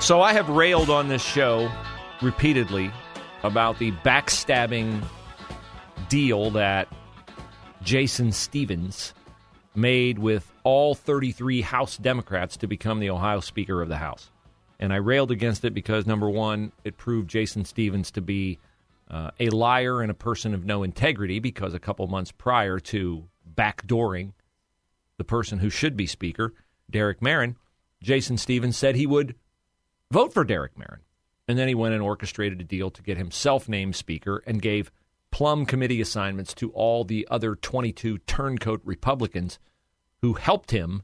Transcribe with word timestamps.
So 0.00 0.22
I 0.22 0.32
have 0.32 0.48
railed 0.48 0.88
on 0.88 1.08
this 1.08 1.22
show 1.22 1.70
repeatedly 2.22 2.90
about 3.42 3.78
the 3.78 3.92
backstabbing 3.92 5.04
deal 6.08 6.50
that 6.52 6.88
Jason 7.82 8.32
Stephens 8.32 9.12
made 9.74 10.18
with 10.18 10.50
all 10.64 10.94
33 10.94 11.60
House 11.60 11.96
Democrats 11.98 12.56
to 12.58 12.66
become 12.66 13.00
the 13.00 13.10
Ohio 13.10 13.40
Speaker 13.40 13.82
of 13.82 13.88
the 13.88 13.98
House. 13.98 14.30
And 14.80 14.92
I 14.92 14.96
railed 14.96 15.30
against 15.30 15.64
it 15.64 15.74
because, 15.74 16.06
number 16.06 16.30
one, 16.30 16.72
it 16.84 16.96
proved 16.96 17.28
Jason 17.28 17.64
Stephens 17.64 18.10
to 18.12 18.20
be 18.20 18.58
uh, 19.10 19.30
a 19.40 19.50
liar 19.50 20.00
and 20.00 20.10
a 20.10 20.14
person 20.14 20.54
of 20.54 20.64
no 20.64 20.82
integrity 20.82 21.38
because 21.38 21.74
a 21.74 21.78
couple 21.78 22.06
months 22.06 22.32
prior 22.32 22.78
to 22.78 23.24
backdooring 23.58 24.32
the 25.16 25.24
person 25.24 25.58
who 25.58 25.70
should 25.70 25.96
be 25.96 26.06
Speaker, 26.06 26.54
Derek 26.88 27.20
Merrin, 27.20 27.56
Jason 28.02 28.38
Stephens 28.38 28.76
said 28.76 28.94
he 28.94 29.06
would 29.06 29.34
vote 30.10 30.32
for 30.32 30.44
Derek 30.44 30.76
Merrin. 30.76 31.00
And 31.48 31.58
then 31.58 31.68
he 31.68 31.74
went 31.74 31.94
and 31.94 32.02
orchestrated 32.02 32.60
a 32.60 32.64
deal 32.64 32.90
to 32.90 33.02
get 33.02 33.16
himself 33.16 33.68
named 33.68 33.96
Speaker 33.96 34.42
and 34.46 34.62
gave 34.62 34.92
plum 35.30 35.66
committee 35.66 36.00
assignments 36.00 36.54
to 36.54 36.70
all 36.70 37.04
the 37.04 37.26
other 37.30 37.56
22 37.56 38.18
turncoat 38.18 38.80
Republicans 38.84 39.58
who 40.22 40.34
helped 40.34 40.70
him 40.70 41.02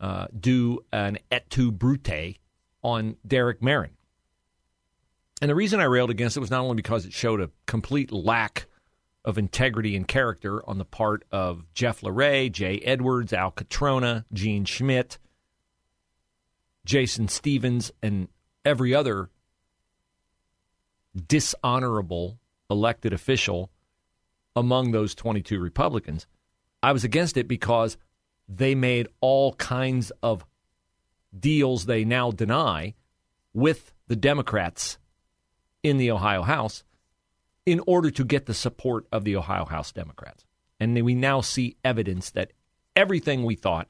uh, 0.00 0.26
do 0.38 0.80
an 0.92 1.18
et 1.30 1.48
tu 1.50 1.70
brute 1.70 2.38
on 2.82 3.16
Derek 3.26 3.60
Merrin. 3.60 3.90
And 5.40 5.50
the 5.50 5.54
reason 5.54 5.80
I 5.80 5.84
railed 5.84 6.10
against 6.10 6.36
it 6.36 6.40
was 6.40 6.50
not 6.50 6.62
only 6.62 6.76
because 6.76 7.04
it 7.04 7.12
showed 7.12 7.40
a 7.40 7.50
complete 7.66 8.12
lack 8.12 8.66
of 9.24 9.38
integrity 9.38 9.96
and 9.96 10.06
character 10.06 10.66
on 10.68 10.78
the 10.78 10.84
part 10.84 11.24
of 11.32 11.64
Jeff 11.72 12.02
LaRe, 12.02 12.50
Jay 12.50 12.78
Edwards, 12.80 13.32
Al 13.32 13.50
Cutrona, 13.50 14.24
Jean 14.32 14.64
Schmidt, 14.64 15.18
Jason 16.84 17.28
Stephens, 17.28 17.90
and 18.02 18.28
every 18.64 18.94
other 18.94 19.30
dishonorable 21.26 22.38
elected 22.70 23.12
official 23.12 23.70
among 24.56 24.90
those 24.90 25.14
22 25.14 25.58
Republicans. 25.58 26.26
I 26.82 26.92
was 26.92 27.04
against 27.04 27.36
it 27.36 27.48
because 27.48 27.96
they 28.48 28.74
made 28.74 29.08
all 29.20 29.54
kinds 29.54 30.12
of 30.22 30.44
deals 31.38 31.86
they 31.86 32.04
now 32.04 32.30
deny 32.30 32.94
with 33.52 33.92
the 34.06 34.16
Democrats 34.16 34.98
in 35.82 35.96
the 35.96 36.10
Ohio 36.10 36.42
House 36.42 36.84
in 37.66 37.80
order 37.86 38.10
to 38.10 38.24
get 38.24 38.46
the 38.46 38.54
support 38.54 39.06
of 39.10 39.24
the 39.24 39.36
Ohio 39.36 39.64
House 39.64 39.92
Democrats. 39.92 40.44
And 40.80 41.00
we 41.02 41.14
now 41.14 41.40
see 41.40 41.76
evidence 41.84 42.30
that 42.30 42.52
everything 42.94 43.44
we 43.44 43.54
thought 43.54 43.88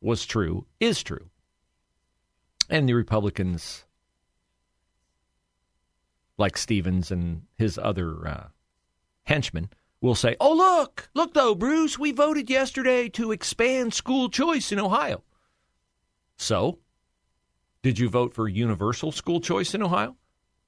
was 0.00 0.26
true 0.26 0.66
is 0.80 1.02
true. 1.02 1.30
And 2.68 2.88
the 2.88 2.94
Republicans, 2.94 3.84
like 6.36 6.56
Stephens 6.56 7.10
and 7.10 7.42
his 7.56 7.78
other 7.78 8.28
uh, 8.28 8.46
henchmen, 9.24 9.70
will 10.00 10.14
say, 10.14 10.36
Oh, 10.38 10.54
look, 10.54 11.08
look, 11.14 11.34
though, 11.34 11.54
Bruce, 11.54 11.98
we 11.98 12.12
voted 12.12 12.50
yesterday 12.50 13.08
to 13.10 13.32
expand 13.32 13.94
school 13.94 14.28
choice 14.28 14.70
in 14.70 14.78
Ohio. 14.78 15.22
So, 16.36 16.78
did 17.82 17.98
you 17.98 18.08
vote 18.08 18.34
for 18.34 18.48
universal 18.48 19.12
school 19.12 19.40
choice 19.40 19.74
in 19.74 19.82
Ohio? 19.82 20.16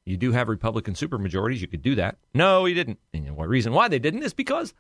You 0.05 0.17
do 0.17 0.33
have 0.33 0.49
Republican 0.49 0.95
supermajorities. 0.95 1.61
You 1.61 1.69
could 1.69 1.83
do 1.83 1.95
that. 1.97 2.19
No, 2.35 2.65
he 2.65 2.75
didn't. 2.75 2.99
And 3.13 3.27
the 3.27 3.33
reason 3.33 3.73
why 3.73 3.89
they 3.89 3.99
didn't 3.99 4.23
is 4.23 4.35
because 4.35 4.75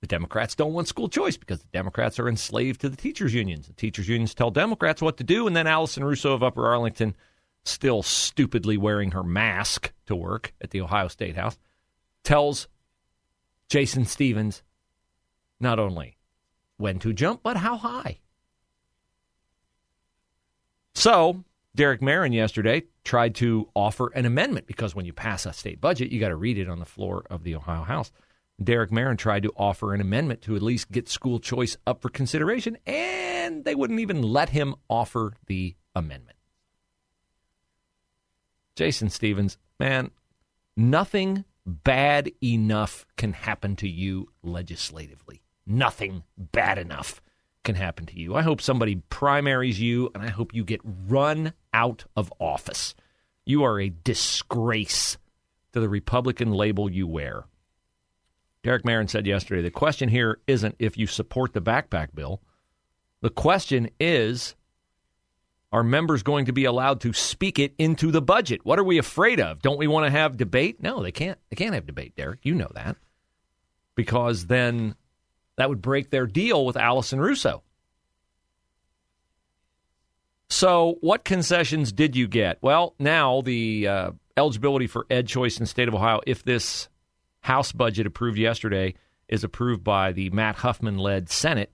the 0.00 0.06
Democrats 0.06 0.54
don't 0.54 0.72
want 0.72 0.88
school 0.88 1.08
choice 1.08 1.36
because 1.36 1.60
the 1.60 1.68
Democrats 1.72 2.18
are 2.18 2.28
enslaved 2.28 2.80
to 2.80 2.88
the 2.88 2.96
teachers' 2.96 3.34
unions. 3.34 3.66
The 3.66 3.74
teachers' 3.74 4.08
unions 4.08 4.34
tell 4.34 4.50
Democrats 4.50 5.02
what 5.02 5.16
to 5.18 5.24
do, 5.24 5.46
and 5.46 5.56
then 5.56 5.66
Allison 5.66 6.04
Russo 6.04 6.32
of 6.32 6.42
Upper 6.42 6.66
Arlington, 6.66 7.14
still 7.64 8.02
stupidly 8.02 8.76
wearing 8.76 9.12
her 9.12 9.22
mask 9.22 9.92
to 10.06 10.14
work 10.14 10.52
at 10.60 10.70
the 10.70 10.80
Ohio 10.80 11.08
State 11.08 11.36
House, 11.36 11.58
tells 12.24 12.68
Jason 13.68 14.04
Stephens 14.04 14.62
not 15.60 15.78
only 15.78 16.18
when 16.76 16.98
to 16.98 17.12
jump, 17.12 17.40
but 17.42 17.56
how 17.56 17.76
high. 17.76 18.18
So 20.94 21.44
Derek 21.76 22.00
Merrin 22.00 22.32
yesterday 22.32 22.84
tried 23.04 23.34
to 23.36 23.68
offer 23.74 24.08
an 24.14 24.24
amendment 24.24 24.66
because 24.66 24.94
when 24.94 25.04
you 25.04 25.12
pass 25.12 25.44
a 25.44 25.52
state 25.52 25.78
budget, 25.78 26.10
you 26.10 26.18
got 26.18 26.30
to 26.30 26.36
read 26.36 26.56
it 26.56 26.70
on 26.70 26.78
the 26.78 26.86
floor 26.86 27.24
of 27.28 27.44
the 27.44 27.54
Ohio 27.54 27.82
House. 27.82 28.10
Derek 28.62 28.90
Merrin 28.90 29.18
tried 29.18 29.42
to 29.42 29.52
offer 29.58 29.92
an 29.92 30.00
amendment 30.00 30.40
to 30.42 30.56
at 30.56 30.62
least 30.62 30.90
get 30.90 31.06
school 31.06 31.38
choice 31.38 31.76
up 31.86 32.00
for 32.00 32.08
consideration, 32.08 32.78
and 32.86 33.66
they 33.66 33.74
wouldn't 33.74 34.00
even 34.00 34.22
let 34.22 34.48
him 34.48 34.74
offer 34.88 35.34
the 35.48 35.76
amendment. 35.94 36.38
Jason 38.74 39.10
Stephens, 39.10 39.58
man, 39.78 40.10
nothing 40.78 41.44
bad 41.66 42.32
enough 42.42 43.04
can 43.18 43.34
happen 43.34 43.76
to 43.76 43.88
you 43.88 44.30
legislatively. 44.42 45.42
Nothing 45.66 46.22
bad 46.38 46.78
enough 46.78 47.20
can 47.66 47.74
happen 47.74 48.06
to 48.06 48.18
you. 48.18 48.34
I 48.34 48.42
hope 48.42 48.62
somebody 48.62 48.96
primaries 49.10 49.78
you, 49.78 50.10
and 50.14 50.22
I 50.22 50.30
hope 50.30 50.54
you 50.54 50.64
get 50.64 50.80
run 50.84 51.52
out 51.74 52.04
of 52.16 52.32
office. 52.40 52.94
You 53.44 53.64
are 53.64 53.78
a 53.78 53.90
disgrace 53.90 55.18
to 55.72 55.80
the 55.80 55.88
Republican 55.88 56.52
label 56.52 56.90
you 56.90 57.06
wear. 57.06 57.44
Derek 58.62 58.84
Merrin 58.84 59.10
said 59.10 59.26
yesterday 59.26 59.62
the 59.62 59.70
question 59.70 60.08
here 60.08 60.40
isn't 60.46 60.76
if 60.78 60.96
you 60.96 61.06
support 61.06 61.52
the 61.52 61.60
backpack 61.60 62.14
bill. 62.14 62.40
The 63.20 63.30
question 63.30 63.90
is 64.00 64.56
are 65.72 65.82
members 65.82 66.22
going 66.22 66.46
to 66.46 66.52
be 66.52 66.64
allowed 66.64 67.00
to 67.02 67.12
speak 67.12 67.58
it 67.58 67.74
into 67.78 68.10
the 68.10 68.22
budget? 68.22 68.64
What 68.64 68.78
are 68.78 68.84
we 68.84 68.98
afraid 68.98 69.40
of? 69.40 69.60
Don't 69.60 69.78
we 69.78 69.86
want 69.86 70.06
to 70.06 70.10
have 70.10 70.36
debate? 70.36 70.80
No, 70.80 71.02
they 71.02 71.12
can't. 71.12 71.38
They 71.50 71.56
can't 71.56 71.74
have 71.74 71.86
debate, 71.86 72.16
Derek. 72.16 72.40
You 72.44 72.54
know 72.54 72.70
that. 72.74 72.96
Because 73.94 74.46
then 74.46 74.94
that 75.56 75.68
would 75.68 75.82
break 75.82 76.10
their 76.10 76.26
deal 76.26 76.64
with 76.64 76.76
Allison 76.76 77.20
Russo. 77.20 77.62
So, 80.48 80.98
what 81.00 81.24
concessions 81.24 81.92
did 81.92 82.14
you 82.14 82.28
get? 82.28 82.58
Well, 82.62 82.94
now 82.98 83.40
the 83.40 83.88
uh, 83.88 84.10
eligibility 84.36 84.86
for 84.86 85.06
Ed 85.10 85.26
Choice 85.26 85.56
in 85.56 85.64
the 85.64 85.68
state 85.68 85.88
of 85.88 85.94
Ohio, 85.94 86.20
if 86.26 86.44
this 86.44 86.88
House 87.40 87.72
budget 87.72 88.06
approved 88.06 88.38
yesterday 88.38 88.94
is 89.28 89.44
approved 89.44 89.82
by 89.82 90.12
the 90.12 90.30
Matt 90.30 90.56
Huffman 90.56 90.98
led 90.98 91.28
Senate, 91.28 91.72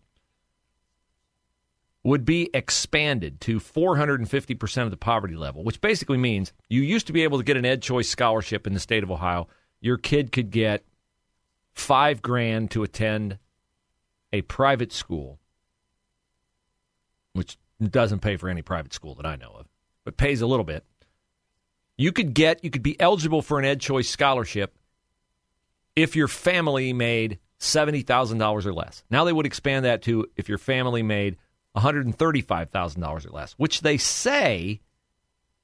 would 2.04 2.24
be 2.24 2.50
expanded 2.52 3.40
to 3.42 3.60
450% 3.60 4.82
of 4.82 4.90
the 4.90 4.96
poverty 4.96 5.36
level, 5.36 5.62
which 5.62 5.80
basically 5.80 6.18
means 6.18 6.52
you 6.68 6.82
used 6.82 7.06
to 7.06 7.12
be 7.12 7.22
able 7.22 7.38
to 7.38 7.44
get 7.44 7.56
an 7.56 7.64
Ed 7.64 7.82
Choice 7.82 8.08
scholarship 8.08 8.66
in 8.66 8.74
the 8.74 8.80
state 8.80 9.02
of 9.02 9.10
Ohio. 9.10 9.48
Your 9.80 9.98
kid 9.98 10.32
could 10.32 10.50
get 10.50 10.84
five 11.74 12.20
grand 12.22 12.70
to 12.72 12.82
attend 12.82 13.38
a 14.32 14.42
private 14.42 14.92
school, 14.92 15.38
which 17.32 17.58
doesn't 17.80 18.20
pay 18.20 18.36
for 18.36 18.48
any 18.48 18.62
private 18.62 18.92
school 18.92 19.14
that 19.16 19.26
I 19.26 19.36
know 19.36 19.52
of, 19.58 19.66
but 20.04 20.16
pays 20.16 20.40
a 20.40 20.46
little 20.46 20.64
bit. 20.64 20.84
You 21.96 22.12
could 22.12 22.34
get, 22.34 22.64
you 22.64 22.70
could 22.70 22.82
be 22.82 22.98
eligible 23.00 23.42
for 23.42 23.58
an 23.58 23.64
Ed 23.64 23.80
Choice 23.80 24.08
scholarship 24.08 24.76
if 25.94 26.16
your 26.16 26.28
family 26.28 26.92
made 26.92 27.38
$70,000 27.60 28.66
or 28.66 28.72
less. 28.72 29.04
Now 29.10 29.24
they 29.24 29.32
would 29.32 29.46
expand 29.46 29.84
that 29.84 30.02
to 30.02 30.26
if 30.36 30.48
your 30.48 30.58
family 30.58 31.02
made 31.02 31.36
$135,000 31.76 33.26
or 33.26 33.30
less, 33.30 33.52
which 33.52 33.82
they 33.82 33.96
say 33.96 34.80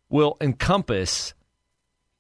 will 0.09 0.37
encompass 0.41 1.35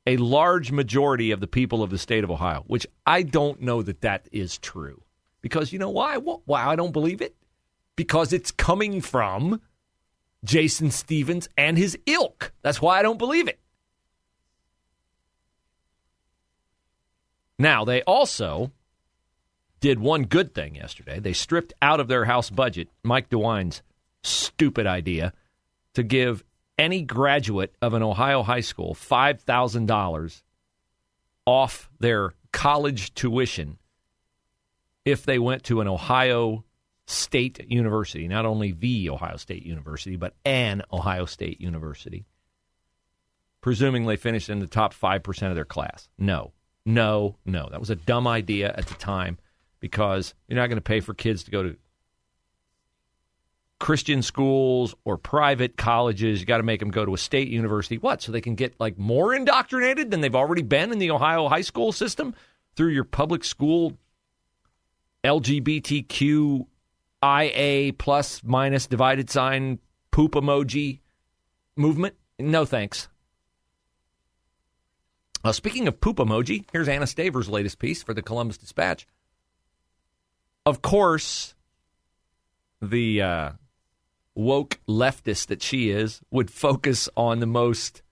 a 0.06 0.16
large 0.16 0.72
majority 0.72 1.30
of 1.30 1.40
the 1.40 1.46
people 1.46 1.82
of 1.82 1.90
the 1.90 1.98
state 1.98 2.24
of 2.24 2.30
Ohio, 2.30 2.64
which 2.66 2.86
I 3.06 3.22
don't 3.22 3.60
know 3.60 3.82
that 3.82 4.00
that 4.00 4.28
is 4.32 4.58
true. 4.58 5.02
Because 5.48 5.72
you 5.72 5.78
know 5.78 5.88
why? 5.88 6.16
Why 6.18 6.66
I 6.66 6.76
don't 6.76 6.92
believe 6.92 7.22
it? 7.22 7.34
Because 7.96 8.34
it's 8.34 8.50
coming 8.50 9.00
from 9.00 9.62
Jason 10.44 10.90
Stephens 10.90 11.48
and 11.56 11.78
his 11.78 11.96
ilk. 12.04 12.52
That's 12.60 12.82
why 12.82 12.98
I 12.98 13.02
don't 13.02 13.16
believe 13.16 13.48
it. 13.48 13.58
Now, 17.58 17.86
they 17.86 18.02
also 18.02 18.72
did 19.80 19.98
one 19.98 20.24
good 20.24 20.54
thing 20.54 20.74
yesterday. 20.74 21.18
They 21.18 21.32
stripped 21.32 21.72
out 21.80 21.98
of 21.98 22.08
their 22.08 22.26
House 22.26 22.50
budget 22.50 22.88
Mike 23.02 23.30
DeWine's 23.30 23.80
stupid 24.22 24.86
idea 24.86 25.32
to 25.94 26.02
give 26.02 26.44
any 26.78 27.00
graduate 27.00 27.74
of 27.80 27.94
an 27.94 28.02
Ohio 28.02 28.42
high 28.42 28.60
school 28.60 28.94
$5,000 28.94 30.42
off 31.46 31.88
their 31.98 32.34
college 32.52 33.14
tuition 33.14 33.78
if 35.08 35.24
they 35.24 35.38
went 35.38 35.64
to 35.64 35.80
an 35.80 35.88
Ohio 35.88 36.64
State 37.06 37.64
University, 37.70 38.28
not 38.28 38.44
only 38.44 38.72
the 38.72 39.08
Ohio 39.08 39.36
State 39.36 39.64
University, 39.64 40.16
but 40.16 40.34
an 40.44 40.82
Ohio 40.92 41.24
State 41.24 41.60
University, 41.60 42.26
presuming 43.62 44.04
they 44.04 44.16
finished 44.16 44.50
in 44.50 44.58
the 44.58 44.66
top 44.66 44.92
5% 44.92 45.48
of 45.48 45.54
their 45.54 45.64
class. 45.64 46.10
No, 46.18 46.52
no, 46.84 47.36
no. 47.46 47.68
That 47.70 47.80
was 47.80 47.88
a 47.88 47.96
dumb 47.96 48.26
idea 48.26 48.74
at 48.76 48.86
the 48.86 48.94
time 48.94 49.38
because 49.80 50.34
you're 50.46 50.58
not 50.58 50.66
going 50.66 50.76
to 50.76 50.82
pay 50.82 51.00
for 51.00 51.14
kids 51.14 51.44
to 51.44 51.50
go 51.50 51.62
to 51.62 51.76
Christian 53.80 54.20
schools 54.20 54.94
or 55.06 55.16
private 55.16 55.78
colleges. 55.78 56.40
You 56.40 56.46
got 56.46 56.58
to 56.58 56.62
make 56.62 56.80
them 56.80 56.90
go 56.90 57.06
to 57.06 57.14
a 57.14 57.18
state 57.18 57.48
university. 57.48 57.96
What? 57.96 58.20
So 58.20 58.30
they 58.30 58.42
can 58.42 58.56
get 58.56 58.78
like 58.78 58.98
more 58.98 59.34
indoctrinated 59.34 60.10
than 60.10 60.20
they've 60.20 60.34
already 60.34 60.62
been 60.62 60.92
in 60.92 60.98
the 60.98 61.12
Ohio 61.12 61.48
high 61.48 61.62
school 61.62 61.92
system 61.92 62.34
through 62.76 62.90
your 62.90 63.04
public 63.04 63.44
school 63.44 63.96
LGBTQ 65.24 66.66
IA 67.22 67.92
plus 67.92 68.42
minus 68.44 68.86
divided 68.86 69.30
sign 69.30 69.78
poop 70.10 70.32
emoji 70.32 71.00
movement? 71.76 72.14
No 72.38 72.64
thanks. 72.64 73.08
Uh, 75.44 75.52
speaking 75.52 75.88
of 75.88 76.00
poop 76.00 76.16
emoji, 76.16 76.64
here's 76.72 76.88
Anna 76.88 77.06
Staver's 77.06 77.48
latest 77.48 77.78
piece 77.78 78.02
for 78.02 78.12
the 78.12 78.22
Columbus 78.22 78.58
Dispatch. 78.58 79.06
Of 80.66 80.82
course, 80.82 81.54
the 82.82 83.22
uh, 83.22 83.50
woke 84.34 84.80
leftist 84.88 85.46
that 85.46 85.62
she 85.62 85.90
is 85.90 86.20
would 86.30 86.50
focus 86.50 87.08
on 87.16 87.40
the 87.40 87.46
most 87.46 88.02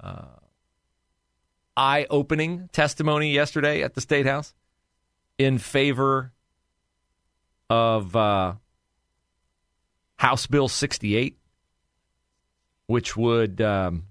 uh, 0.00 0.36
eye 1.76 2.06
opening 2.10 2.68
testimony 2.72 3.32
yesterday 3.32 3.82
at 3.82 3.94
the 3.94 4.00
State 4.00 4.26
House 4.26 4.54
in 5.38 5.58
favor 5.58 6.32
of 7.68 8.14
uh, 8.14 8.54
House 10.16 10.46
Bill 10.46 10.68
68, 10.68 11.36
which 12.86 13.16
would 13.16 13.60
um, 13.60 14.04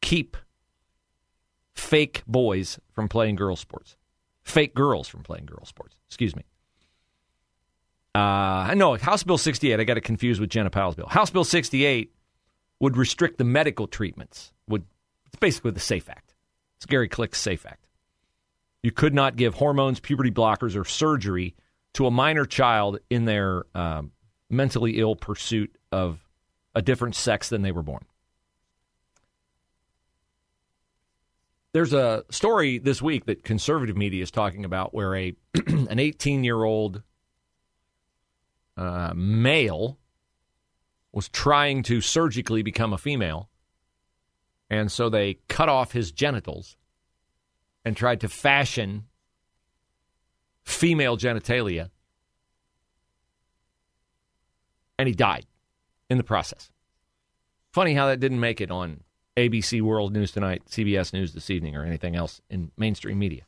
keep 0.00 0.36
fake 1.74 2.22
boys 2.26 2.78
from 2.92 3.08
playing 3.08 3.36
girl 3.36 3.56
sports, 3.56 3.96
fake 4.42 4.74
girls 4.74 5.08
from 5.08 5.22
playing 5.22 5.46
girl 5.46 5.64
sports. 5.64 5.96
Excuse 6.08 6.34
me. 6.34 6.44
Uh, 8.14 8.72
no, 8.76 8.96
House 8.96 9.24
Bill 9.24 9.38
68. 9.38 9.80
I 9.80 9.84
got 9.84 9.96
it 9.96 10.02
confused 10.02 10.40
with 10.40 10.50
Jena 10.50 10.70
Powell's 10.70 10.94
bill. 10.94 11.08
House 11.08 11.30
Bill 11.30 11.42
68 11.42 12.12
would 12.78 12.96
restrict 12.96 13.38
the 13.38 13.44
medical 13.44 13.86
treatments. 13.88 14.52
Would 14.68 14.84
it's 15.26 15.36
basically 15.40 15.72
the 15.72 15.80
Safe 15.80 16.08
Act. 16.08 16.34
It's 16.76 16.86
Gary 16.86 17.08
Click's 17.08 17.40
Safe 17.40 17.66
Act. 17.66 17.88
You 18.84 18.92
could 18.92 19.14
not 19.14 19.36
give 19.36 19.54
hormones, 19.54 19.98
puberty 19.98 20.30
blockers, 20.30 20.78
or 20.78 20.84
surgery 20.84 21.54
to 21.94 22.06
a 22.06 22.10
minor 22.10 22.44
child 22.44 22.98
in 23.08 23.24
their 23.24 23.64
um, 23.74 24.12
mentally 24.50 24.98
ill 24.98 25.16
pursuit 25.16 25.74
of 25.90 26.22
a 26.74 26.82
different 26.82 27.14
sex 27.14 27.48
than 27.48 27.62
they 27.62 27.72
were 27.72 27.82
born. 27.82 28.04
There's 31.72 31.94
a 31.94 32.26
story 32.28 32.76
this 32.76 33.00
week 33.00 33.24
that 33.24 33.42
conservative 33.42 33.96
media 33.96 34.22
is 34.22 34.30
talking 34.30 34.66
about 34.66 34.92
where 34.92 35.16
a 35.16 35.34
an 35.66 35.98
18 35.98 36.44
year 36.44 36.62
old 36.62 37.02
uh, 38.76 39.14
male 39.16 39.96
was 41.10 41.30
trying 41.30 41.82
to 41.84 42.02
surgically 42.02 42.60
become 42.60 42.92
a 42.92 42.98
female, 42.98 43.48
and 44.68 44.92
so 44.92 45.08
they 45.08 45.38
cut 45.48 45.70
off 45.70 45.92
his 45.92 46.12
genitals 46.12 46.76
and 47.84 47.96
tried 47.96 48.20
to 48.20 48.28
fashion 48.28 49.04
female 50.64 51.16
genitalia, 51.16 51.90
and 54.98 55.08
he 55.08 55.14
died 55.14 55.46
in 56.08 56.16
the 56.16 56.24
process. 56.24 56.70
Funny 57.72 57.94
how 57.94 58.06
that 58.06 58.20
didn't 58.20 58.40
make 58.40 58.60
it 58.60 58.70
on 58.70 59.00
ABC 59.36 59.82
World 59.82 60.12
News 60.12 60.30
Tonight, 60.30 60.62
CBS 60.70 61.12
News 61.12 61.34
this 61.34 61.50
evening, 61.50 61.76
or 61.76 61.84
anything 61.84 62.14
else 62.16 62.40
in 62.48 62.70
mainstream 62.78 63.18
media. 63.18 63.42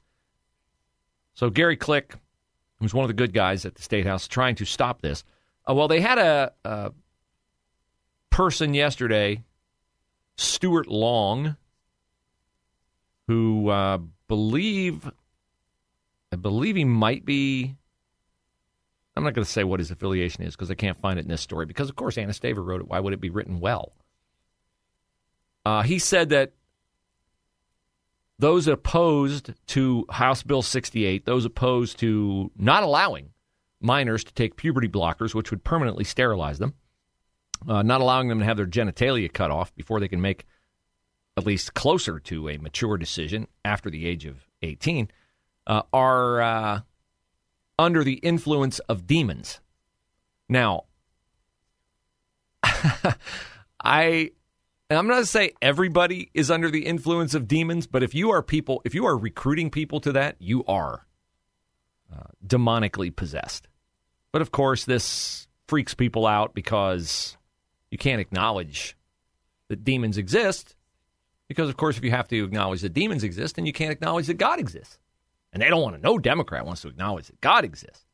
So 1.34 1.48
Gary 1.48 1.76
Click 1.76 2.16
who's 2.80 2.94
one 2.94 3.04
of 3.04 3.08
the 3.08 3.14
good 3.14 3.32
guys 3.32 3.64
at 3.64 3.74
the 3.74 3.82
State 3.82 4.06
House, 4.06 4.28
trying 4.28 4.54
to 4.56 4.64
stop 4.64 5.00
this. 5.00 5.24
Uh, 5.68 5.74
well, 5.74 5.88
they 5.88 6.00
had 6.00 6.18
a, 6.18 6.52
a 6.64 6.92
person 8.30 8.74
yesterday, 8.74 9.42
Stuart 10.36 10.88
Long, 10.88 11.56
who 13.26 13.68
uh, 13.68 13.98
believe, 14.28 15.11
I 16.32 16.37
believe 16.37 16.76
he 16.76 16.84
might 16.84 17.25
be. 17.25 17.76
I'm 19.17 19.25
not 19.25 19.34
going 19.34 19.44
to 19.44 19.50
say 19.50 19.64
what 19.64 19.81
his 19.81 19.90
affiliation 19.90 20.44
is 20.44 20.55
because 20.55 20.70
I 20.70 20.75
can't 20.75 21.00
find 21.00 21.19
it 21.19 21.25
in 21.25 21.31
this 21.31 21.40
story. 21.40 21.64
Because 21.64 21.88
of 21.88 21.96
course 21.96 22.19
Anna 22.19 22.32
Staver 22.32 22.64
wrote 22.64 22.82
it. 22.82 22.88
Why 22.88 23.00
would 23.00 23.14
it 23.14 23.20
be 23.20 23.31
written 23.31 23.61
well? 23.61 23.93
Uh, 25.64 25.82
he 25.82 25.99
said 25.99 26.28
that 26.28 26.52
those 28.38 28.69
opposed 28.69 29.52
to 29.69 30.05
House 30.11 30.43
Bill 30.43 30.62
68, 30.62 31.25
those 31.25 31.44
opposed 31.44 31.99
to 32.00 32.50
not 32.56 32.82
allowing 32.82 33.31
minors 33.81 34.25
to 34.25 34.34
take 34.34 34.56
puberty 34.56 34.88
blockers, 34.88 35.34
which 35.34 35.50
would 35.50 35.64
permanently 35.64 36.05
sterilize 36.05 36.58
them, 36.58 36.75
uh, 37.67 37.82
not 37.82 38.00
allowing 38.00 38.28
them 38.28 38.40
to 38.40 38.44
have 38.44 38.56
their 38.56 38.67
genitalia 38.67 39.32
cut 39.32 39.50
off 39.50 39.75
before 39.75 40.00
they 40.00 40.08
can 40.08 40.20
make 40.20 40.44
at 41.36 41.46
least 41.46 41.74
closer 41.74 42.18
to 42.20 42.48
a 42.48 42.58
mature 42.58 42.96
decision 42.96 43.46
after 43.64 43.90
the 43.90 44.06
age 44.06 44.24
of 44.26 44.48
18, 44.62 45.10
uh, 45.66 45.82
are 45.92 46.40
uh, 46.40 46.80
under 47.78 48.02
the 48.02 48.14
influence 48.14 48.78
of 48.80 49.06
demons. 49.06 49.60
Now, 50.48 50.84
I 53.82 54.30
I'm 54.88 55.08
not 55.08 55.18
to 55.18 55.26
say 55.26 55.52
everybody 55.60 56.30
is 56.32 56.50
under 56.50 56.70
the 56.70 56.86
influence 56.86 57.34
of 57.34 57.48
demons, 57.48 57.88
but 57.88 58.04
if 58.04 58.14
you 58.14 58.30
are 58.30 58.42
people, 58.42 58.82
if 58.84 58.94
you 58.94 59.04
are 59.06 59.16
recruiting 59.16 59.68
people 59.70 60.00
to 60.00 60.12
that, 60.12 60.36
you 60.38 60.64
are 60.66 61.06
uh, 62.14 62.28
demonically 62.46 63.14
possessed. 63.14 63.66
But 64.30 64.42
of 64.42 64.52
course, 64.52 64.84
this 64.84 65.49
freaks 65.66 65.94
people 65.94 66.25
out 66.25 66.54
because 66.54 67.37
you 67.90 67.99
can't 67.99 68.20
acknowledge 68.20 68.96
that 69.68 69.82
demons 69.82 70.18
exist. 70.18 70.75
Because, 71.48 71.68
of 71.68 71.76
course, 71.76 71.96
if 71.96 72.04
you 72.04 72.10
have 72.10 72.28
to 72.28 72.44
acknowledge 72.44 72.80
that 72.80 72.92
demons 72.92 73.22
exist, 73.24 73.56
then 73.56 73.66
you 73.66 73.72
can't 73.72 73.92
acknowledge 73.92 74.26
that 74.26 74.34
God 74.34 74.58
exists. 74.58 74.98
And 75.52 75.62
they 75.62 75.68
don't 75.68 75.82
want 75.82 75.96
to, 75.96 76.02
no 76.02 76.18
Democrat 76.18 76.66
wants 76.66 76.82
to 76.82 76.88
acknowledge 76.88 77.28
that 77.28 77.40
God 77.40 77.64
exists. 77.64 78.04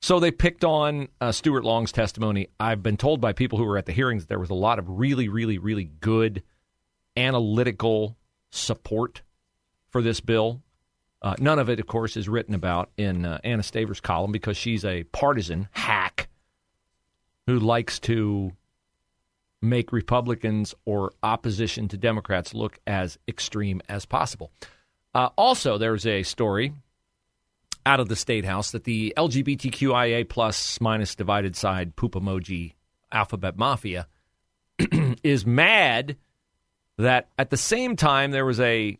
So 0.00 0.20
they 0.20 0.30
picked 0.30 0.64
on 0.64 1.08
uh, 1.20 1.32
Stuart 1.32 1.64
Long's 1.64 1.92
testimony. 1.92 2.48
I've 2.60 2.82
been 2.82 2.96
told 2.96 3.20
by 3.20 3.32
people 3.32 3.58
who 3.58 3.64
were 3.64 3.78
at 3.78 3.86
the 3.86 3.92
hearings 3.92 4.24
that 4.24 4.28
there 4.28 4.38
was 4.38 4.50
a 4.50 4.54
lot 4.54 4.78
of 4.78 4.88
really, 4.88 5.28
really, 5.28 5.58
really 5.58 5.84
good 5.84 6.42
analytical 7.16 8.16
support 8.50 9.22
for 9.88 10.02
this 10.02 10.20
bill. 10.20 10.62
Uh, 11.22 11.34
none 11.38 11.58
of 11.58 11.70
it, 11.70 11.80
of 11.80 11.86
course, 11.86 12.16
is 12.16 12.28
written 12.28 12.54
about 12.54 12.90
in 12.96 13.24
uh, 13.24 13.38
Anna 13.42 13.62
Staver's 13.62 14.00
column 14.00 14.32
because 14.32 14.56
she's 14.56 14.84
a 14.84 15.04
partisan 15.04 15.68
hack 15.72 16.28
who 17.46 17.58
likes 17.58 17.98
to 18.00 18.52
make 19.68 19.92
Republicans 19.92 20.74
or 20.84 21.12
opposition 21.22 21.88
to 21.88 21.96
Democrats 21.96 22.54
look 22.54 22.78
as 22.86 23.18
extreme 23.28 23.82
as 23.88 24.06
possible. 24.06 24.50
Uh, 25.14 25.30
also, 25.36 25.78
there's 25.78 26.06
a 26.06 26.22
story 26.22 26.72
out 27.84 28.00
of 28.00 28.08
the 28.08 28.16
state 28.16 28.44
house 28.44 28.72
that 28.72 28.84
the 28.84 29.14
LGBTQIA 29.16 30.28
plus 30.28 30.80
minus 30.80 31.14
divided 31.14 31.56
side 31.56 31.94
poop 31.96 32.12
emoji 32.12 32.74
alphabet 33.12 33.56
mafia 33.56 34.08
is 35.22 35.46
mad 35.46 36.16
that 36.98 37.28
at 37.38 37.50
the 37.50 37.56
same 37.56 37.96
time 37.96 38.30
there 38.30 38.44
was 38.44 38.60
a 38.60 38.98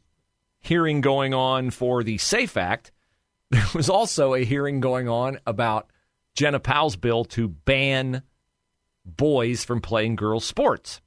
hearing 0.60 1.00
going 1.00 1.34
on 1.34 1.70
for 1.70 2.02
the 2.02 2.18
SAFE 2.18 2.56
Act, 2.56 2.92
there 3.50 3.66
was 3.74 3.88
also 3.88 4.34
a 4.34 4.44
hearing 4.44 4.80
going 4.80 5.08
on 5.08 5.38
about 5.46 5.90
Jena 6.34 6.60
Powell's 6.60 6.96
bill 6.96 7.24
to 7.26 7.48
ban 7.48 8.22
boys 9.06 9.64
from 9.64 9.80
playing 9.80 10.16
girls' 10.16 10.44
sports. 10.44 11.00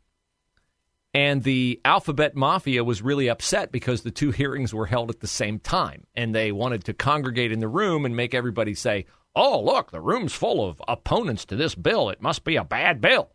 And 1.13 1.44
the 1.44 1.82
Alphabet 1.84 2.36
Mafia 2.36 2.84
was 2.84 3.01
really 3.01 3.29
upset 3.29 3.72
because 3.72 4.03
the 4.03 4.12
two 4.12 4.32
hearings 4.32 4.74
were 4.74 4.86
held 4.86 5.10
at 5.10 5.22
the 5.22 5.27
same 5.27 5.60
time. 5.60 6.06
And 6.15 6.34
they 6.34 6.51
wanted 6.51 6.86
to 6.86 6.94
congregate 6.94 7.51
in 7.51 7.60
the 7.60 7.68
room 7.68 8.06
and 8.06 8.15
make 8.15 8.36
everybody 8.36 8.75
say, 8.75 9.06
oh, 9.36 9.62
look, 9.62 9.91
the 9.91 10.01
room's 10.01 10.34
full 10.34 10.68
of 10.68 10.82
opponents 10.88 11.46
to 11.46 11.56
this 11.56 11.74
bill. 11.74 12.10
It 12.10 12.22
must 12.22 12.44
be 12.44 12.56
a 12.58 12.63
bad 12.63 13.01
bill. 13.01 13.32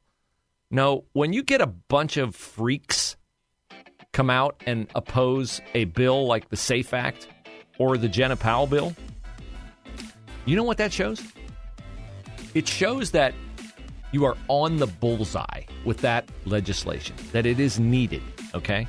No, 0.70 1.04
when 1.12 1.32
you 1.32 1.42
get 1.42 1.60
a 1.60 1.66
bunch 1.66 2.16
of 2.16 2.34
freaks 2.34 3.16
come 4.12 4.30
out 4.30 4.62
and 4.66 4.86
oppose 4.94 5.60
a 5.74 5.84
bill 5.84 6.26
like 6.26 6.48
the 6.48 6.56
SAFE 6.56 6.94
Act, 6.94 7.28
or 7.78 7.96
the 7.96 8.08
Jena 8.08 8.36
Powell 8.36 8.68
bill, 8.68 8.94
you 10.46 10.54
know 10.56 10.62
what 10.62 10.78
that 10.78 10.92
shows? 10.92 11.22
It 12.54 12.68
shows 12.68 13.10
that 13.10 13.34
you 14.14 14.24
are 14.24 14.36
on 14.46 14.76
the 14.76 14.86
bullseye 14.86 15.62
with 15.84 15.98
that 15.98 16.28
legislation, 16.44 17.16
that 17.32 17.44
it 17.44 17.58
is 17.58 17.80
needed, 17.80 18.22
okay? 18.54 18.86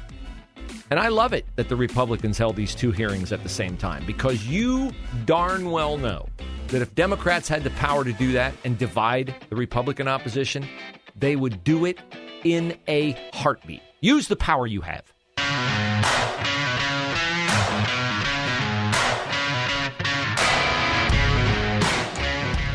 And 0.92 1.00
I 1.00 1.08
love 1.08 1.34
it 1.34 1.48
that 1.56 1.68
the 1.68 1.76
Republicans 1.76 2.38
held 2.38 2.56
these 2.56 2.76
two 2.76 2.92
hearings 2.92 3.32
at 3.32 3.42
the 3.42 3.50
same 3.50 3.76
time 3.76 4.06
because 4.06 4.46
you 4.46 4.92
darn 5.26 5.72
well 5.72 5.98
know 5.98 6.28
that 6.68 6.84
if 6.84 6.94
Democrats 6.94 7.48
had 7.48 7.64
the 7.64 7.72
power 7.72 8.04
to 8.04 8.14
do 8.14 8.34
that 8.34 8.54
and 8.64 8.78
divide 8.78 9.34
the 9.50 9.56
Republican 9.56 10.08
opposition, 10.08 10.68
they 11.16 11.36
would 11.36 11.64
do 11.64 11.86
it 11.86 12.00
in 12.44 12.78
a 12.88 13.12
heartbeat. 13.34 13.82
Use 14.02 14.28
the 14.28 14.36
power 14.36 14.68
you 14.68 14.82
have. 14.82 15.12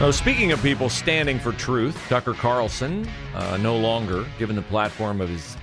Speaking 0.08 0.50
of 0.50 0.60
people 0.60 0.88
standing 0.88 1.38
for 1.38 1.52
truth, 1.52 1.96
Tucker 2.08 2.32
Carlson, 2.32 3.06
uh, 3.34 3.58
no 3.58 3.76
longer 3.76 4.26
given 4.38 4.56
the 4.56 4.62
platform 4.62 5.20
of 5.20 5.28
his 5.28 5.56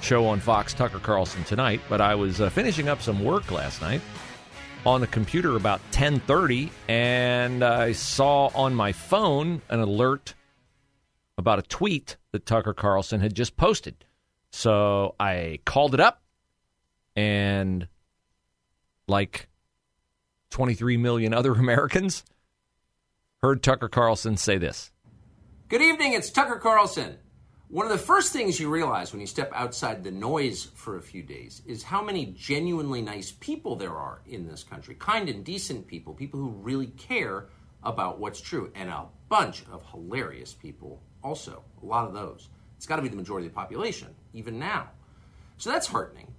show 0.00 0.26
on 0.26 0.40
Fox, 0.40 0.74
Tucker 0.74 0.98
Carlson 0.98 1.44
tonight. 1.44 1.80
But 1.88 2.00
I 2.00 2.16
was 2.16 2.40
uh, 2.40 2.48
finishing 2.50 2.88
up 2.88 3.02
some 3.02 3.22
work 3.22 3.52
last 3.52 3.80
night 3.80 4.00
on 4.84 5.00
the 5.00 5.06
computer 5.06 5.54
about 5.54 5.80
10:30, 5.92 6.70
and 6.88 7.62
I 7.62 7.92
saw 7.92 8.46
on 8.48 8.74
my 8.74 8.90
phone 8.90 9.62
an 9.68 9.78
alert 9.78 10.34
about 11.38 11.60
a 11.60 11.62
tweet 11.62 12.16
that 12.32 12.46
Tucker 12.46 12.74
Carlson 12.74 13.20
had 13.20 13.34
just 13.34 13.56
posted. 13.56 14.04
So 14.50 15.14
I 15.20 15.60
called 15.64 15.94
it 15.94 16.00
up, 16.00 16.20
and 17.14 17.86
like 19.06 19.48
23 20.50 20.96
million 20.96 21.32
other 21.32 21.52
Americans 21.52 22.24
heard 23.42 23.60
Tucker 23.60 23.88
Carlson 23.88 24.36
say 24.36 24.56
this. 24.56 24.92
Good 25.68 25.82
evening, 25.82 26.12
it's 26.12 26.30
Tucker 26.30 26.60
Carlson. 26.60 27.16
One 27.66 27.84
of 27.84 27.90
the 27.90 27.98
first 27.98 28.32
things 28.32 28.60
you 28.60 28.70
realize 28.70 29.10
when 29.10 29.20
you 29.20 29.26
step 29.26 29.50
outside 29.52 30.04
the 30.04 30.12
noise 30.12 30.68
for 30.76 30.96
a 30.96 31.02
few 31.02 31.24
days 31.24 31.60
is 31.66 31.82
how 31.82 32.04
many 32.04 32.26
genuinely 32.26 33.02
nice 33.02 33.32
people 33.32 33.74
there 33.74 33.96
are 33.96 34.22
in 34.26 34.46
this 34.46 34.62
country. 34.62 34.94
Kind 34.94 35.28
and 35.28 35.44
decent 35.44 35.88
people, 35.88 36.14
people 36.14 36.38
who 36.38 36.50
really 36.50 36.86
care 36.86 37.48
about 37.82 38.20
what's 38.20 38.40
true, 38.40 38.70
and 38.76 38.88
a 38.88 39.06
bunch 39.28 39.64
of 39.72 39.84
hilarious 39.90 40.52
people 40.52 41.02
also. 41.24 41.64
A 41.82 41.84
lot 41.84 42.06
of 42.06 42.14
those. 42.14 42.48
It's 42.76 42.86
got 42.86 42.96
to 42.96 43.02
be 43.02 43.08
the 43.08 43.16
majority 43.16 43.48
of 43.48 43.54
the 43.54 43.56
population, 43.56 44.14
even 44.34 44.60
now. 44.60 44.88
So 45.56 45.68
that's 45.68 45.88
heartening. 45.88 46.32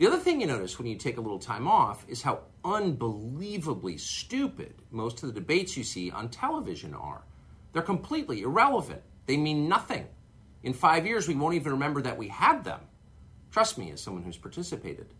The 0.00 0.06
other 0.06 0.16
thing 0.16 0.40
you 0.40 0.46
notice 0.46 0.78
when 0.78 0.88
you 0.88 0.96
take 0.96 1.18
a 1.18 1.20
little 1.20 1.38
time 1.38 1.68
off 1.68 2.06
is 2.08 2.22
how 2.22 2.40
unbelievably 2.64 3.98
stupid 3.98 4.76
most 4.90 5.22
of 5.22 5.28
the 5.28 5.38
debates 5.38 5.76
you 5.76 5.84
see 5.84 6.10
on 6.10 6.30
television 6.30 6.94
are. 6.94 7.22
They're 7.74 7.82
completely 7.82 8.40
irrelevant. 8.40 9.02
They 9.26 9.36
mean 9.36 9.68
nothing. 9.68 10.06
In 10.62 10.72
five 10.72 11.04
years, 11.04 11.28
we 11.28 11.34
won't 11.34 11.54
even 11.54 11.72
remember 11.72 12.00
that 12.00 12.16
we 12.16 12.28
had 12.28 12.64
them. 12.64 12.80
Trust 13.50 13.76
me, 13.76 13.90
as 13.90 14.00
someone 14.00 14.22
who's 14.22 14.38
participated. 14.38 15.12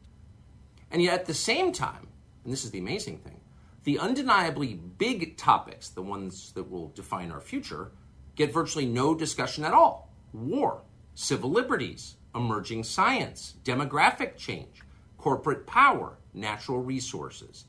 And 0.90 1.02
yet, 1.02 1.12
at 1.12 1.26
the 1.26 1.34
same 1.34 1.72
time, 1.72 2.08
and 2.44 2.50
this 2.50 2.64
is 2.64 2.70
the 2.70 2.78
amazing 2.78 3.18
thing, 3.18 3.38
the 3.84 3.98
undeniably 3.98 4.80
big 4.96 5.36
topics, 5.36 5.90
the 5.90 6.00
ones 6.00 6.52
that 6.52 6.70
will 6.70 6.88
define 6.94 7.30
our 7.30 7.42
future, 7.42 7.92
get 8.34 8.50
virtually 8.50 8.86
no 8.86 9.14
discussion 9.14 9.62
at 9.62 9.74
all 9.74 10.10
war, 10.32 10.80
civil 11.14 11.50
liberties, 11.50 12.14
emerging 12.34 12.84
science, 12.84 13.54
demographic 13.64 14.36
change, 14.36 14.82
corporate 15.18 15.66
power, 15.66 16.18
natural 16.32 16.80
resources. 16.80 17.64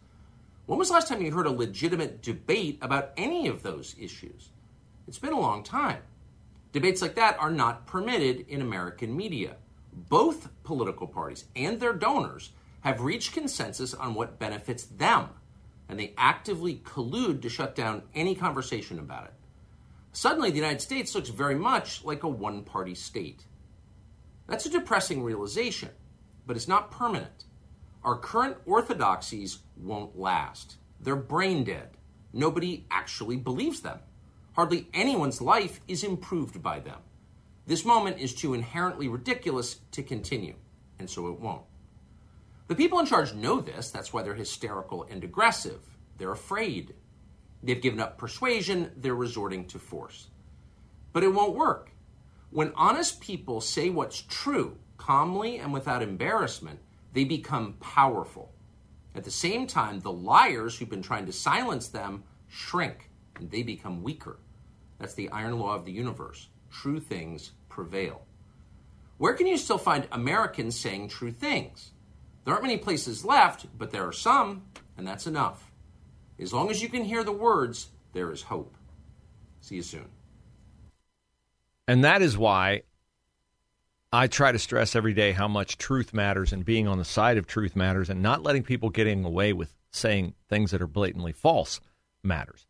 When 0.65 0.79
was 0.79 0.89
the 0.89 0.93
last 0.93 1.07
time 1.07 1.21
you 1.21 1.31
heard 1.31 1.47
a 1.47 1.51
legitimate 1.51 2.21
debate 2.21 2.77
about 2.81 3.11
any 3.17 3.47
of 3.47 3.63
those 3.63 3.95
issues? 3.99 4.49
It's 5.07 5.19
been 5.19 5.33
a 5.33 5.39
long 5.39 5.63
time. 5.63 6.01
Debates 6.71 7.01
like 7.01 7.15
that 7.15 7.37
are 7.39 7.51
not 7.51 7.85
permitted 7.85 8.45
in 8.47 8.61
American 8.61 9.15
media. 9.15 9.57
Both 9.93 10.49
political 10.63 11.07
parties 11.07 11.45
and 11.55 11.79
their 11.79 11.93
donors 11.93 12.51
have 12.81 13.01
reached 13.01 13.33
consensus 13.33 13.93
on 13.93 14.13
what 14.13 14.39
benefits 14.39 14.85
them, 14.85 15.29
and 15.89 15.99
they 15.99 16.13
actively 16.17 16.75
collude 16.85 17.41
to 17.41 17.49
shut 17.49 17.75
down 17.75 18.03
any 18.15 18.35
conversation 18.35 18.99
about 18.99 19.25
it. 19.25 19.33
Suddenly, 20.13 20.51
the 20.51 20.57
United 20.57 20.81
States 20.81 21.13
looks 21.13 21.29
very 21.29 21.55
much 21.55 22.03
like 22.03 22.23
a 22.23 22.27
one 22.29 22.63
party 22.63 22.95
state. 22.95 23.43
That's 24.51 24.65
a 24.65 24.69
depressing 24.69 25.23
realization, 25.23 25.91
but 26.45 26.57
it's 26.57 26.67
not 26.67 26.91
permanent. 26.91 27.45
Our 28.03 28.17
current 28.17 28.57
orthodoxies 28.65 29.59
won't 29.77 30.19
last. 30.19 30.75
They're 30.99 31.15
brain 31.15 31.63
dead. 31.63 31.91
Nobody 32.33 32.85
actually 32.91 33.37
believes 33.37 33.79
them. 33.79 33.99
Hardly 34.51 34.89
anyone's 34.93 35.39
life 35.39 35.79
is 35.87 36.03
improved 36.03 36.61
by 36.61 36.81
them. 36.81 36.97
This 37.65 37.85
moment 37.85 38.19
is 38.19 38.35
too 38.35 38.53
inherently 38.53 39.07
ridiculous 39.07 39.79
to 39.91 40.03
continue, 40.03 40.55
and 40.99 41.09
so 41.09 41.29
it 41.29 41.39
won't. 41.39 41.63
The 42.67 42.75
people 42.75 42.99
in 42.99 43.05
charge 43.05 43.33
know 43.33 43.61
this, 43.61 43.89
that's 43.89 44.11
why 44.11 44.21
they're 44.21 44.33
hysterical 44.33 45.07
and 45.09 45.23
aggressive. 45.23 45.79
They're 46.17 46.33
afraid. 46.33 46.93
They've 47.63 47.81
given 47.81 48.01
up 48.01 48.17
persuasion, 48.17 48.91
they're 48.97 49.15
resorting 49.15 49.65
to 49.67 49.79
force. 49.79 50.27
But 51.13 51.23
it 51.23 51.33
won't 51.33 51.55
work. 51.55 51.91
When 52.51 52.73
honest 52.75 53.21
people 53.21 53.61
say 53.61 53.89
what's 53.89 54.21
true, 54.21 54.77
calmly 54.97 55.57
and 55.57 55.71
without 55.71 56.03
embarrassment, 56.03 56.79
they 57.13 57.23
become 57.23 57.73
powerful. 57.79 58.51
At 59.15 59.23
the 59.23 59.31
same 59.31 59.67
time, 59.67 60.01
the 60.01 60.11
liars 60.11 60.77
who've 60.77 60.89
been 60.89 61.01
trying 61.01 61.25
to 61.27 61.33
silence 61.33 61.87
them 61.87 62.23
shrink 62.49 63.09
and 63.37 63.49
they 63.49 63.63
become 63.63 64.03
weaker. 64.03 64.37
That's 64.99 65.13
the 65.13 65.29
iron 65.29 65.59
law 65.59 65.75
of 65.75 65.85
the 65.85 65.93
universe. 65.93 66.49
True 66.69 66.99
things 66.99 67.51
prevail. 67.69 68.21
Where 69.17 69.33
can 69.33 69.47
you 69.47 69.57
still 69.57 69.77
find 69.77 70.07
Americans 70.11 70.77
saying 70.77 71.07
true 71.07 71.31
things? 71.31 71.91
There 72.43 72.53
aren't 72.53 72.65
many 72.65 72.77
places 72.77 73.23
left, 73.23 73.65
but 73.77 73.91
there 73.91 74.05
are 74.05 74.11
some, 74.11 74.63
and 74.97 75.07
that's 75.07 75.27
enough. 75.27 75.71
As 76.37 76.53
long 76.53 76.69
as 76.69 76.81
you 76.81 76.89
can 76.89 77.05
hear 77.05 77.23
the 77.23 77.31
words, 77.31 77.89
there 78.13 78.31
is 78.31 78.41
hope. 78.41 78.75
See 79.61 79.75
you 79.75 79.83
soon. 79.83 80.09
And 81.87 82.03
that 82.03 82.21
is 82.21 82.37
why 82.37 82.83
I 84.13 84.27
try 84.27 84.51
to 84.51 84.59
stress 84.59 84.95
every 84.95 85.13
day 85.13 85.31
how 85.31 85.47
much 85.47 85.77
truth 85.77 86.13
matters 86.13 86.51
and 86.51 86.65
being 86.65 86.87
on 86.87 86.97
the 86.97 87.05
side 87.05 87.37
of 87.37 87.47
truth 87.47 87.75
matters 87.75 88.09
and 88.09 88.21
not 88.21 88.43
letting 88.43 88.63
people 88.63 88.89
getting 88.89 89.23
away 89.23 89.53
with 89.53 89.75
saying 89.91 90.33
things 90.49 90.71
that 90.71 90.81
are 90.81 90.87
blatantly 90.87 91.31
false 91.31 91.79
matters. 92.23 92.67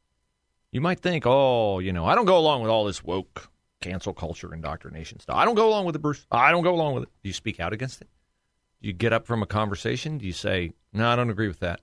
You 0.72 0.82
might 0.82 1.00
think, 1.00 1.26
oh, 1.26 1.80
you 1.80 1.92
know, 1.92 2.06
I 2.06 2.16
don't 2.16 2.26
go 2.26 2.38
along 2.38 2.62
with 2.62 2.72
all 2.72 2.86
this 2.86 3.04
woke 3.04 3.50
cancel 3.82 4.14
culture 4.14 4.54
indoctrination 4.54 5.20
stuff. 5.20 5.36
I 5.36 5.46
don't 5.46 5.56
go 5.56 5.68
along 5.68 5.86
with 5.86 5.96
it, 5.96 6.02
Bruce. 6.02 6.26
I 6.32 6.52
don't 6.52 6.64
go 6.64 6.74
along 6.74 6.94
with 6.94 7.04
it. 7.04 7.10
Do 7.24 7.30
you 7.30 7.34
speak 7.34 7.60
out 7.60 7.74
against 7.74 8.02
it? 8.02 8.08
Do 8.82 8.88
you 8.88 8.94
get 8.94 9.14
up 9.14 9.26
from 9.26 9.44
a 9.44 9.48
conversation? 9.48 10.18
Do 10.18 10.26
you 10.26 10.34
say, 10.34 10.74
no, 10.94 11.08
I 11.08 11.16
don't 11.16 11.30
agree 11.30 11.48
with 11.48 11.60
that? 11.60 11.82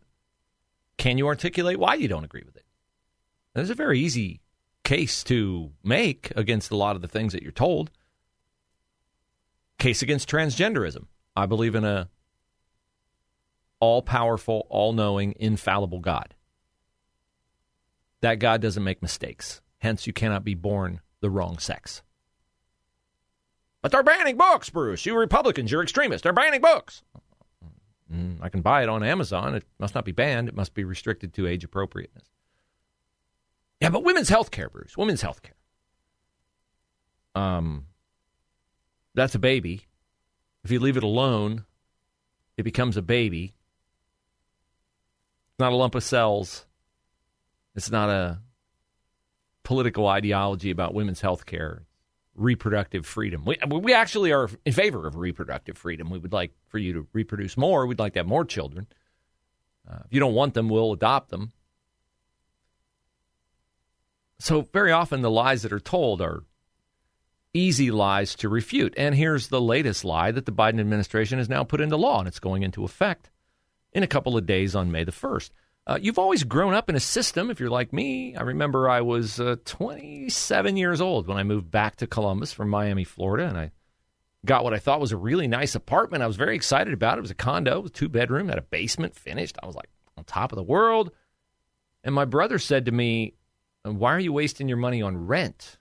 Can 0.96 1.18
you 1.18 1.26
articulate 1.26 1.78
why 1.78 1.94
you 1.94 2.08
don't 2.08 2.24
agree 2.24 2.42
with 2.44 2.56
it? 2.56 2.64
There's 3.54 3.70
a 3.70 3.74
very 3.74 3.98
easy 3.98 4.40
case 4.88 5.22
to 5.22 5.70
make 5.84 6.32
against 6.34 6.70
a 6.70 6.76
lot 6.76 6.96
of 6.96 7.02
the 7.02 7.08
things 7.08 7.34
that 7.34 7.42
you're 7.42 7.52
told. 7.52 7.90
Case 9.78 10.00
against 10.00 10.30
transgenderism. 10.30 11.04
I 11.36 11.44
believe 11.44 11.74
in 11.74 11.84
a 11.84 12.08
all 13.80 14.00
powerful, 14.00 14.66
all 14.70 14.94
knowing, 14.94 15.34
infallible 15.38 16.00
God. 16.00 16.34
That 18.22 18.36
God 18.36 18.62
doesn't 18.62 18.82
make 18.82 19.02
mistakes. 19.02 19.60
Hence, 19.76 20.06
you 20.06 20.14
cannot 20.14 20.42
be 20.42 20.54
born 20.54 21.02
the 21.20 21.28
wrong 21.28 21.58
sex. 21.58 22.02
But 23.82 23.92
they're 23.92 24.02
banning 24.02 24.38
books, 24.38 24.70
Bruce. 24.70 25.04
You 25.04 25.18
Republicans, 25.18 25.70
you're 25.70 25.82
extremists. 25.82 26.22
They're 26.22 26.32
banning 26.32 26.62
books. 26.62 27.02
Mm, 28.10 28.38
I 28.40 28.48
can 28.48 28.62
buy 28.62 28.84
it 28.84 28.88
on 28.88 29.02
Amazon. 29.02 29.54
It 29.54 29.64
must 29.78 29.94
not 29.94 30.06
be 30.06 30.12
banned. 30.12 30.48
It 30.48 30.56
must 30.56 30.72
be 30.72 30.84
restricted 30.84 31.34
to 31.34 31.46
age 31.46 31.62
appropriateness. 31.62 32.30
Yeah, 33.80 33.90
but 33.90 34.04
women's 34.04 34.28
health 34.28 34.50
care, 34.50 34.68
Bruce. 34.68 34.96
Women's 34.96 35.22
health 35.22 35.42
care. 35.42 35.54
Um, 37.34 37.86
that's 39.14 39.34
a 39.34 39.38
baby. 39.38 39.86
If 40.64 40.70
you 40.70 40.80
leave 40.80 40.96
it 40.96 41.04
alone, 41.04 41.64
it 42.56 42.64
becomes 42.64 42.96
a 42.96 43.02
baby. 43.02 43.54
It's 45.52 45.60
not 45.60 45.72
a 45.72 45.76
lump 45.76 45.94
of 45.94 46.02
cells. 46.02 46.66
It's 47.76 47.90
not 47.90 48.10
a 48.10 48.40
political 49.62 50.08
ideology 50.08 50.70
about 50.70 50.94
women's 50.94 51.20
health 51.20 51.46
care, 51.46 51.84
reproductive 52.34 53.06
freedom. 53.06 53.44
We, 53.44 53.56
we 53.70 53.94
actually 53.94 54.32
are 54.32 54.50
in 54.64 54.72
favor 54.72 55.06
of 55.06 55.16
reproductive 55.16 55.78
freedom. 55.78 56.10
We 56.10 56.18
would 56.18 56.32
like 56.32 56.52
for 56.66 56.78
you 56.78 56.92
to 56.94 57.06
reproduce 57.12 57.56
more. 57.56 57.86
We'd 57.86 57.98
like 57.98 58.14
to 58.14 58.20
have 58.20 58.26
more 58.26 58.44
children. 58.44 58.88
Uh, 59.88 60.00
if 60.04 60.12
you 60.12 60.20
don't 60.20 60.34
want 60.34 60.54
them, 60.54 60.68
we'll 60.68 60.92
adopt 60.92 61.30
them. 61.30 61.52
So, 64.40 64.62
very 64.72 64.92
often 64.92 65.20
the 65.20 65.30
lies 65.30 65.62
that 65.62 65.72
are 65.72 65.80
told 65.80 66.22
are 66.22 66.44
easy 67.54 67.90
lies 67.90 68.34
to 68.36 68.48
refute. 68.48 68.94
And 68.96 69.14
here's 69.14 69.48
the 69.48 69.60
latest 69.60 70.04
lie 70.04 70.30
that 70.30 70.46
the 70.46 70.52
Biden 70.52 70.80
administration 70.80 71.38
has 71.38 71.48
now 71.48 71.64
put 71.64 71.80
into 71.80 71.96
law, 71.96 72.20
and 72.20 72.28
it's 72.28 72.38
going 72.38 72.62
into 72.62 72.84
effect 72.84 73.30
in 73.92 74.02
a 74.02 74.08
couple 74.08 74.36
of 74.36 74.46
days 74.46 74.74
on 74.74 74.92
May 74.92 75.04
the 75.04 75.12
1st. 75.12 75.50
Uh, 75.86 75.98
you've 76.00 76.18
always 76.18 76.44
grown 76.44 76.74
up 76.74 76.90
in 76.90 76.96
a 76.96 77.00
system. 77.00 77.50
If 77.50 77.58
you're 77.58 77.70
like 77.70 77.92
me, 77.94 78.36
I 78.36 78.42
remember 78.42 78.90
I 78.90 79.00
was 79.00 79.40
uh, 79.40 79.56
27 79.64 80.76
years 80.76 81.00
old 81.00 81.26
when 81.26 81.38
I 81.38 81.44
moved 81.44 81.70
back 81.70 81.96
to 81.96 82.06
Columbus 82.06 82.52
from 82.52 82.68
Miami, 82.68 83.04
Florida, 83.04 83.48
and 83.48 83.56
I 83.56 83.70
got 84.44 84.64
what 84.64 84.74
I 84.74 84.78
thought 84.78 85.00
was 85.00 85.12
a 85.12 85.16
really 85.16 85.48
nice 85.48 85.74
apartment. 85.74 86.22
I 86.22 86.26
was 86.26 86.36
very 86.36 86.54
excited 86.54 86.92
about 86.92 87.16
it. 87.16 87.20
It 87.20 87.22
was 87.22 87.30
a 87.30 87.34
condo, 87.34 87.80
with 87.80 87.94
two 87.94 88.08
bedroom, 88.08 88.48
had 88.48 88.58
a 88.58 88.62
basement 88.62 89.16
finished. 89.16 89.56
I 89.62 89.66
was 89.66 89.74
like 89.74 89.88
on 90.18 90.24
top 90.24 90.52
of 90.52 90.56
the 90.56 90.62
world. 90.62 91.10
And 92.04 92.14
my 92.14 92.26
brother 92.26 92.58
said 92.58 92.84
to 92.84 92.92
me, 92.92 93.34
"Why 93.96 94.12
are 94.14 94.20
you 94.20 94.32
wasting 94.32 94.68
your 94.68 94.76
money 94.76 95.00
on 95.02 95.26
rent? 95.26 95.78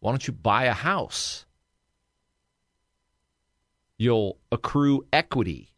Why 0.00 0.12
don't 0.12 0.26
you 0.26 0.32
buy 0.32 0.64
a 0.64 0.72
house? 0.72 1.46
You'll 3.98 4.38
accrue 4.50 5.06
equity." 5.12 5.70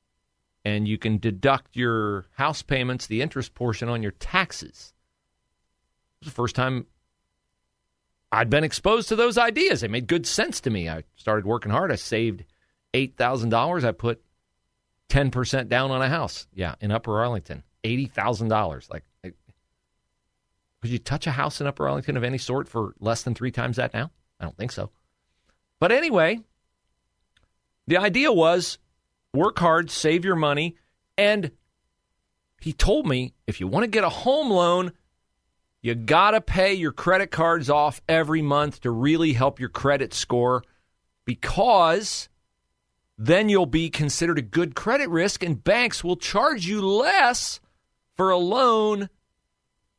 and 0.64 0.86
you 0.86 0.98
can 0.98 1.18
deduct 1.18 1.76
your 1.76 2.26
house 2.34 2.62
payments, 2.62 3.06
the 3.06 3.22
interest 3.22 3.54
portion 3.54 3.88
on 3.88 4.02
your 4.02 4.12
taxes. 4.12 4.94
It 6.20 6.26
was 6.26 6.32
the 6.32 6.36
first 6.36 6.54
time 6.54 6.86
I'd 8.30 8.48
been 8.48 8.64
exposed 8.64 9.08
to 9.08 9.16
those 9.16 9.36
ideas. 9.36 9.80
They 9.80 9.88
made 9.88 10.06
good 10.06 10.26
sense 10.26 10.60
to 10.62 10.70
me. 10.70 10.88
I 10.88 11.04
started 11.16 11.44
working 11.44 11.72
hard. 11.72 11.92
I 11.92 11.96
saved 11.96 12.44
$8,000. 12.94 13.84
I 13.84 13.92
put 13.92 14.22
10% 15.10 15.68
down 15.68 15.90
on 15.90 16.00
a 16.00 16.08
house. 16.08 16.46
Yeah, 16.54 16.76
in 16.80 16.90
Upper 16.90 17.20
Arlington. 17.20 17.62
$80,000. 17.84 18.90
Like, 18.90 19.04
could 20.82 20.90
you 20.90 20.98
touch 20.98 21.28
a 21.28 21.30
house 21.30 21.60
in 21.60 21.66
Upper 21.68 21.86
Arlington 21.86 22.16
of 22.16 22.24
any 22.24 22.38
sort 22.38 22.68
for 22.68 22.94
less 22.98 23.22
than 23.22 23.34
three 23.34 23.52
times 23.52 23.76
that 23.76 23.94
now? 23.94 24.10
I 24.40 24.44
don't 24.44 24.56
think 24.56 24.72
so. 24.72 24.90
But 25.78 25.92
anyway, 25.92 26.40
the 27.86 27.98
idea 27.98 28.32
was 28.32 28.78
work 29.32 29.58
hard, 29.60 29.90
save 29.90 30.24
your 30.24 30.36
money. 30.36 30.76
And 31.16 31.52
he 32.60 32.72
told 32.72 33.06
me 33.06 33.32
if 33.46 33.60
you 33.60 33.68
want 33.68 33.84
to 33.84 33.90
get 33.90 34.02
a 34.02 34.08
home 34.08 34.50
loan, 34.50 34.92
you 35.82 35.94
got 35.94 36.32
to 36.32 36.40
pay 36.40 36.74
your 36.74 36.92
credit 36.92 37.30
cards 37.30 37.70
off 37.70 38.02
every 38.08 38.42
month 38.42 38.80
to 38.80 38.90
really 38.90 39.32
help 39.32 39.60
your 39.60 39.68
credit 39.68 40.12
score 40.12 40.64
because 41.24 42.28
then 43.16 43.48
you'll 43.48 43.66
be 43.66 43.88
considered 43.88 44.38
a 44.38 44.42
good 44.42 44.74
credit 44.74 45.08
risk 45.10 45.44
and 45.44 45.62
banks 45.62 46.02
will 46.02 46.16
charge 46.16 46.66
you 46.66 46.84
less 46.84 47.60
for 48.16 48.30
a 48.30 48.36
loan 48.36 49.08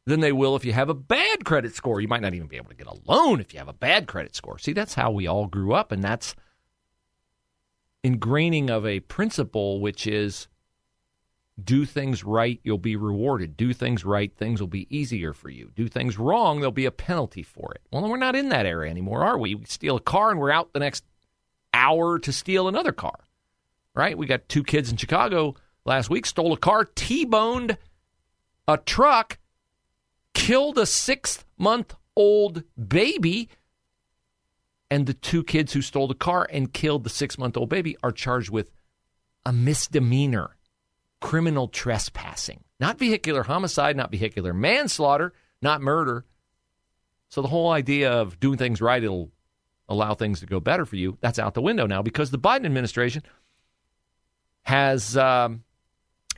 than 0.05 0.19
they 0.19 0.31
will 0.31 0.55
if 0.55 0.65
you 0.65 0.73
have 0.73 0.89
a 0.89 0.93
bad 0.93 1.45
credit 1.45 1.75
score. 1.75 2.01
You 2.01 2.07
might 2.07 2.21
not 2.21 2.33
even 2.33 2.47
be 2.47 2.57
able 2.57 2.69
to 2.69 2.75
get 2.75 2.87
a 2.87 2.99
loan 3.05 3.39
if 3.39 3.53
you 3.53 3.59
have 3.59 3.69
a 3.69 3.73
bad 3.73 4.07
credit 4.07 4.35
score. 4.35 4.59
See, 4.59 4.73
that's 4.73 4.95
how 4.95 5.11
we 5.11 5.27
all 5.27 5.47
grew 5.47 5.73
up, 5.73 5.91
and 5.91 6.03
that's 6.03 6.35
ingraining 8.03 8.69
of 8.69 8.85
a 8.85 8.99
principle 8.99 9.79
which 9.79 10.05
is 10.05 10.47
do 11.63 11.85
things 11.85 12.23
right, 12.23 12.59
you'll 12.63 12.77
be 12.79 12.95
rewarded. 12.95 13.55
Do 13.55 13.73
things 13.73 14.03
right, 14.03 14.35
things 14.35 14.59
will 14.59 14.67
be 14.67 14.87
easier 14.95 15.33
for 15.33 15.49
you. 15.49 15.71
Do 15.75 15.87
things 15.87 16.17
wrong, 16.17 16.59
there'll 16.59 16.71
be 16.71 16.85
a 16.85 16.91
penalty 16.91 17.43
for 17.43 17.71
it. 17.73 17.81
Well, 17.91 18.09
we're 18.09 18.17
not 18.17 18.35
in 18.35 18.49
that 18.49 18.65
area 18.65 18.89
anymore, 18.89 19.23
are 19.23 19.37
we? 19.37 19.55
We 19.55 19.65
steal 19.65 19.97
a 19.97 20.01
car 20.01 20.31
and 20.31 20.39
we're 20.39 20.51
out 20.51 20.73
the 20.73 20.79
next 20.79 21.05
hour 21.73 22.17
to 22.19 22.33
steal 22.33 22.67
another 22.67 22.91
car, 22.91 23.19
right? 23.93 24.17
We 24.17 24.25
got 24.25 24.49
two 24.49 24.63
kids 24.63 24.89
in 24.89 24.97
Chicago 24.97 25.55
last 25.85 26.09
week, 26.09 26.25
stole 26.25 26.53
a 26.53 26.57
car, 26.57 26.85
T 26.85 27.23
boned 27.23 27.77
a 28.67 28.77
truck, 28.77 29.37
killed 30.33 30.77
a 30.77 30.85
six 30.85 31.45
month 31.57 31.95
old 32.15 32.63
baby 32.77 33.49
and 34.89 35.07
the 35.07 35.13
two 35.13 35.43
kids 35.43 35.73
who 35.73 35.81
stole 35.81 36.07
the 36.07 36.13
car 36.13 36.47
and 36.51 36.71
killed 36.71 37.03
the 37.03 37.09
six 37.09 37.37
month 37.37 37.57
old 37.57 37.69
baby 37.69 37.97
are 38.03 38.11
charged 38.11 38.49
with 38.49 38.71
a 39.45 39.51
misdemeanor, 39.51 40.55
criminal 41.19 41.67
trespassing, 41.67 42.63
not 42.79 42.99
vehicular 42.99 43.43
homicide, 43.43 43.97
not 43.97 44.11
vehicular 44.11 44.53
manslaughter, 44.53 45.33
not 45.61 45.81
murder. 45.81 46.25
So 47.29 47.41
the 47.41 47.47
whole 47.47 47.71
idea 47.71 48.11
of 48.11 48.39
doing 48.39 48.57
things 48.57 48.81
right, 48.81 49.03
it'll 49.03 49.31
allow 49.89 50.13
things 50.13 50.39
to 50.39 50.45
go 50.45 50.59
better 50.59 50.85
for 50.85 50.95
you, 50.95 51.17
that's 51.21 51.39
out 51.39 51.55
the 51.55 51.61
window 51.61 51.87
now 51.87 52.01
because 52.01 52.31
the 52.31 52.39
Biden 52.39 52.65
administration 52.65 53.23
has 54.63 55.17
um, 55.17 55.63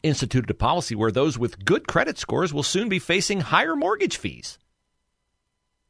instituted 0.05 0.49
a 0.49 0.53
policy 0.53 0.95
where 0.95 1.11
those 1.11 1.37
with 1.37 1.65
good 1.65 1.87
credit 1.87 2.17
scores 2.17 2.53
will 2.53 2.63
soon 2.63 2.87
be 2.87 2.99
facing 2.99 3.41
higher 3.41 3.75
mortgage 3.75 4.17
fees. 4.17 4.59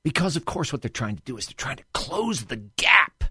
Because, 0.04 0.36
of 0.36 0.45
course, 0.45 0.71
what 0.71 0.82
they're 0.82 0.89
trying 0.89 1.17
to 1.17 1.23
do 1.23 1.38
is 1.38 1.47
they're 1.47 1.54
trying 1.58 1.78
to 1.78 1.84
close 1.93 2.45
the 2.45 2.58
gap 2.78 3.25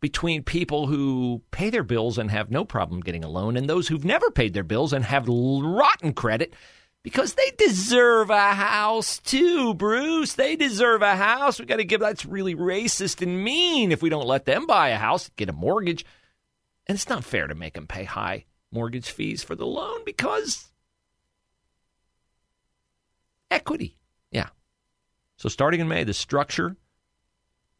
between 0.00 0.42
people 0.42 0.86
who 0.86 1.42
pay 1.50 1.70
their 1.70 1.82
bills 1.82 2.18
and 2.18 2.30
have 2.30 2.50
no 2.50 2.64
problem 2.64 3.00
getting 3.00 3.24
a 3.24 3.28
loan 3.28 3.56
and 3.56 3.68
those 3.68 3.88
who've 3.88 4.04
never 4.04 4.30
paid 4.30 4.52
their 4.52 4.64
bills 4.64 4.92
and 4.92 5.04
have 5.04 5.26
rotten 5.28 6.12
credit 6.12 6.54
because 7.02 7.34
they 7.34 7.50
deserve 7.56 8.30
a 8.30 8.52
house 8.52 9.18
too, 9.18 9.74
Bruce. 9.74 10.34
They 10.34 10.54
deserve 10.54 11.02
a 11.02 11.16
house. 11.16 11.58
We 11.58 11.66
got 11.66 11.76
to 11.76 11.84
give 11.84 12.00
that's 12.00 12.26
really 12.26 12.54
racist 12.54 13.22
and 13.22 13.42
mean 13.42 13.90
if 13.90 14.02
we 14.02 14.10
don't 14.10 14.26
let 14.26 14.44
them 14.44 14.66
buy 14.66 14.90
a 14.90 14.98
house, 14.98 15.30
get 15.36 15.48
a 15.48 15.52
mortgage. 15.52 16.04
And 16.86 16.96
it's 16.96 17.08
not 17.08 17.24
fair 17.24 17.46
to 17.46 17.54
make 17.54 17.74
them 17.74 17.86
pay 17.86 18.04
high 18.04 18.44
mortgage 18.72 19.10
fees 19.10 19.42
for 19.44 19.54
the 19.54 19.66
loan 19.66 20.00
because 20.04 20.68
equity. 23.50 23.96
Yeah. 24.30 24.48
So, 25.36 25.48
starting 25.48 25.80
in 25.80 25.88
May, 25.88 26.04
the 26.04 26.14
structure 26.14 26.76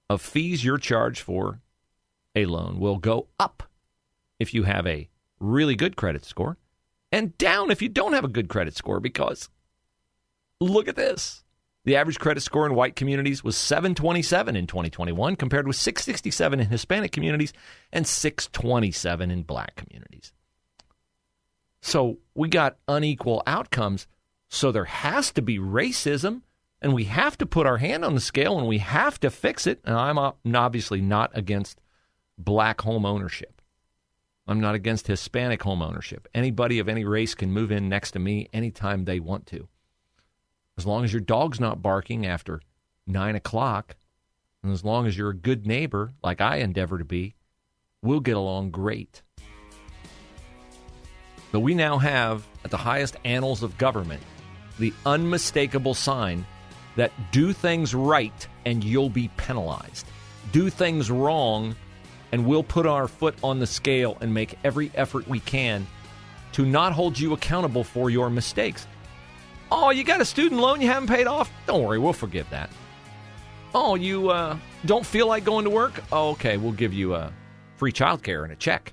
of 0.09 0.21
fees 0.21 0.65
you're 0.65 0.79
charged 0.79 1.21
for 1.21 1.61
a 2.35 2.47
loan 2.47 2.79
will 2.79 2.99
go 2.99 3.29
up 3.41 3.63
if 4.39 4.55
you 4.55 4.65
have 4.65 4.87
a 4.87 5.09
really 5.41 5.75
good 5.75 5.97
credit 5.97 6.25
score 6.25 6.57
and 7.11 7.37
down 7.39 7.71
if 7.71 7.83
you 7.83 7.89
don't 7.89 8.13
have 8.13 8.25
a 8.25 8.29
good 8.29 8.49
credit 8.49 8.77
score 8.77 9.01
because 9.01 9.49
look 10.61 10.89
at 10.89 10.97
this. 10.97 11.43
The 11.85 11.97
average 11.97 12.21
credit 12.21 12.43
score 12.43 12.65
in 12.65 12.77
white 12.77 12.95
communities 12.95 13.43
was 13.43 13.57
727 13.57 14.55
in 14.55 14.69
2021 14.69 15.35
compared 15.35 15.67
with 15.67 15.77
667 15.77 16.61
in 16.61 16.67
Hispanic 16.69 17.11
communities 17.11 17.53
and 17.93 18.07
627 18.07 19.31
in 19.33 19.43
black 19.43 19.75
communities. 19.75 20.33
So 21.83 22.19
we 22.35 22.49
got 22.49 22.79
unequal 22.89 23.43
outcomes. 23.47 24.07
So 24.49 24.73
there 24.73 24.87
has 24.87 25.33
to 25.33 25.43
be 25.43 25.59
racism 25.59 26.43
and 26.81 26.95
we 26.95 27.05
have 27.05 27.37
to 27.39 27.47
put 27.47 27.67
our 27.67 27.79
hand 27.79 28.05
on 28.05 28.15
the 28.15 28.21
scale 28.21 28.59
and 28.59 28.67
we 28.67 28.79
have 28.79 29.21
to 29.21 29.31
fix 29.31 29.67
it. 29.67 29.81
And 29.85 29.97
I'm 29.97 30.19
obviously 30.55 31.01
not 31.01 31.31
against 31.35 31.81
black 32.39 32.81
home 32.81 33.05
ownership. 33.05 33.61
I'm 34.47 34.61
not 34.61 34.75
against 34.75 35.07
Hispanic 35.07 35.63
home 35.63 35.83
ownership. 35.83 36.29
Anybody 36.35 36.79
of 36.79 36.89
any 36.89 37.05
race 37.05 37.35
can 37.35 37.53
move 37.53 37.71
in 37.71 37.89
next 37.89 38.13
to 38.13 38.19
me 38.19 38.49
anytime 38.53 39.05
they 39.05 39.21
want 39.21 39.47
to. 39.47 39.69
As 40.77 40.87
long 40.87 41.05
as 41.05 41.13
your 41.13 41.21
dog's 41.21 41.61
not 41.61 41.83
barking 41.83 42.27
after 42.27 42.61
nine 43.07 43.37
o'clock, 43.37 43.97
and 44.63 44.73
as 44.73 44.85
long 44.85 45.07
as 45.07 45.17
you're 45.17 45.31
a 45.31 45.37
good 45.37 45.67
neighbor, 45.67 46.15
like 46.23 46.41
I 46.41 46.57
endeavor 46.57 46.99
to 46.99 47.05
be, 47.05 47.35
we'll 48.03 48.21
get 48.21 48.37
along 48.37 48.71
great. 48.71 49.23
But 51.53 51.61
we 51.61 51.75
now 51.75 51.99
have, 51.99 52.47
at 52.65 52.71
the 52.71 52.79
highest 52.79 53.17
annals 53.25 53.63
of 53.63 53.79
government, 53.79 54.23
the 54.79 54.93
unmistakable 55.07 55.95
sign 55.95 56.47
that 56.97 57.13
do 57.31 57.53
things 57.53 57.95
right 57.95 58.47
and 58.65 58.83
you'll 58.83 59.11
be 59.11 59.29
penalized. 59.37 60.07
Do 60.51 60.71
things 60.71 61.11
wrong 61.11 61.77
and 62.33 62.47
we'll 62.47 62.63
put 62.63 62.87
our 62.87 63.07
foot 63.07 63.37
on 63.45 63.61
the 63.61 63.67
scale 63.67 64.17
and 64.21 64.33
make 64.33 64.59
every 64.65 64.91
effort 64.95 65.29
we 65.29 65.41
can 65.41 65.87
to 66.53 66.65
not 66.65 66.93
hold 66.93 67.19
you 67.19 67.35
accountable 67.35 67.85
for 67.85 68.11
your 68.11 68.31
mistakes. 68.31 68.87
Oh, 69.71 69.91
you 69.91 70.05
got 70.05 70.21
a 70.21 70.25
student 70.25 70.61
loan 70.61 70.81
you 70.81 70.87
haven't 70.89 71.09
paid 71.09 71.27
off? 71.27 71.51
Don't 71.67 71.83
worry, 71.83 71.99
we'll 71.99 72.13
forgive 72.13 72.49
that. 72.51 72.71
Oh, 73.75 73.95
you 73.95 74.31
uh, 74.31 74.57
don't 74.85 75.05
feel 75.05 75.27
like 75.27 75.45
going 75.45 75.65
to 75.65 75.71
work? 75.71 76.03
Oh, 76.13 76.31
okay, 76.31 76.57
we'll 76.57 76.73
give 76.73 76.93
you 76.93 77.15
a 77.15 77.33
free 77.77 77.93
childcare 77.93 78.43
and 78.43 78.53
a 78.53 78.57
check. 78.57 78.93